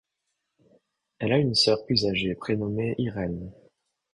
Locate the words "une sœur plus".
1.37-2.07